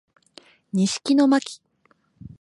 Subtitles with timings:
[0.73, 1.61] 西木野真姫